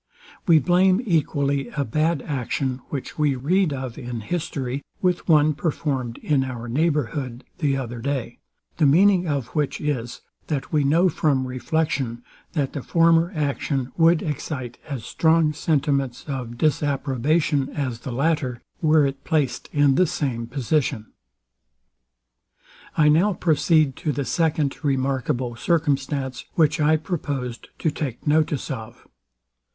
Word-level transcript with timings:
We 0.47 0.57
blame 0.57 0.99
equally 1.05 1.67
a 1.77 1.85
bad 1.85 2.23
action, 2.23 2.81
which 2.89 3.19
we 3.19 3.35
read 3.35 3.71
of 3.71 3.99
in 3.99 4.21
history, 4.21 4.83
with 4.99 5.29
one 5.29 5.53
performed 5.53 6.17
in 6.23 6.43
our 6.43 6.67
neighbourhood 6.67 7.43
the 7.59 7.77
other 7.77 7.99
day: 7.99 8.39
The 8.77 8.87
meaning 8.87 9.27
of 9.27 9.49
which 9.49 9.79
is, 9.79 10.21
that 10.47 10.73
we 10.73 10.83
know 10.83 11.07
from 11.07 11.45
reflection, 11.45 12.23
that 12.53 12.73
the 12.73 12.81
former 12.81 13.31
action 13.35 13.91
would 13.95 14.23
excite 14.23 14.79
as 14.89 15.05
strong 15.05 15.53
sentiments 15.53 16.25
of 16.27 16.57
disapprobation 16.57 17.69
as 17.69 17.99
the 17.99 18.11
latter, 18.11 18.63
were 18.81 19.05
it 19.05 19.23
placed 19.23 19.69
in 19.71 19.93
the 19.93 20.07
same 20.07 20.47
position. 20.47 21.11
I 22.97 23.07
now 23.07 23.33
proceed 23.33 23.95
to 23.97 24.11
the 24.11 24.25
second 24.25 24.83
remarkable 24.83 25.55
circumstance, 25.55 26.45
which 26.55 26.79
I 26.81 26.97
proposed 26.97 27.67
to 27.77 27.91
take 27.91 28.25
notice 28.25 28.71
of. 28.71 29.07